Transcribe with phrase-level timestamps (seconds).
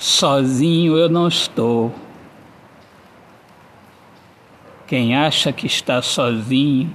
[0.00, 1.94] Sozinho eu não estou.
[4.86, 6.90] Quem acha que está sozinho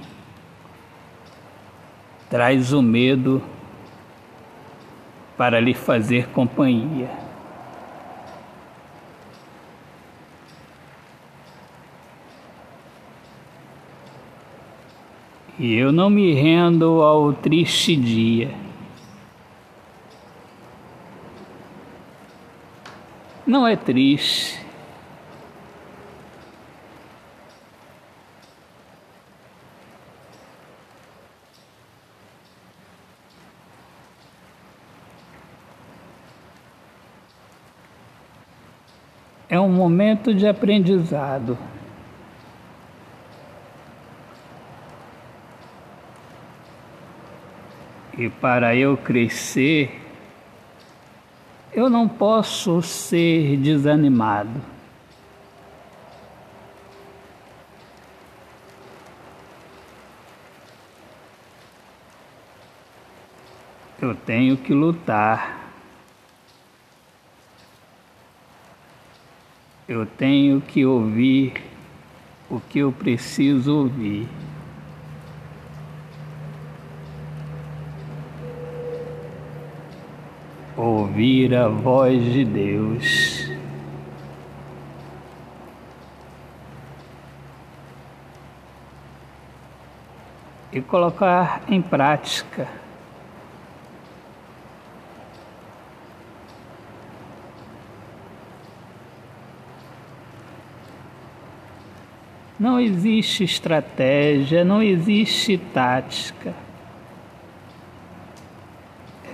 [2.28, 3.40] traz o medo
[5.36, 7.08] para lhe fazer companhia.
[15.60, 18.65] E eu não me rendo ao triste dia.
[23.46, 24.66] Não é triste.
[39.48, 41.56] É um momento de aprendizado.
[48.18, 50.05] E para eu crescer,
[51.72, 54.60] eu não posso ser desanimado.
[64.00, 65.72] Eu tenho que lutar.
[69.88, 71.54] Eu tenho que ouvir
[72.50, 74.28] o que eu preciso ouvir.
[80.76, 83.50] Ouvir a voz de Deus.
[90.72, 92.68] E colocar em prática.
[102.58, 106.65] Não existe estratégia, não existe tática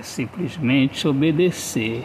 [0.03, 2.05] simplesmente obedecer.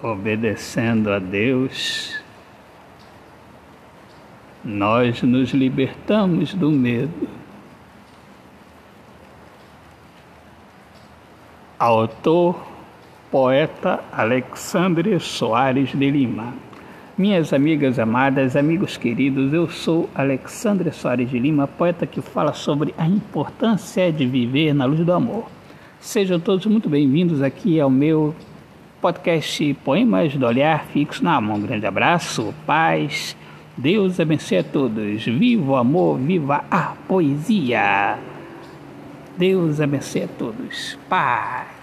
[0.00, 2.18] Obedecendo a Deus,
[4.64, 7.37] nós nos libertamos do medo.
[11.78, 12.60] Autor,
[13.30, 16.52] poeta Alexandre Soares de Lima.
[17.16, 22.92] Minhas amigas amadas, amigos queridos, eu sou Alexandre Soares de Lima, poeta que fala sobre
[22.98, 25.46] a importância de viver na luz do amor.
[26.00, 28.34] Sejam todos muito bem-vindos aqui ao meu
[29.00, 31.58] podcast Poemas do Olhar Fixo na Mão.
[31.58, 33.36] Um grande abraço, paz,
[33.76, 35.24] Deus abençoe a todos.
[35.24, 38.18] Viva o amor, viva a poesia.
[39.38, 40.98] Deus abençoe a todos.
[41.08, 41.77] Paz.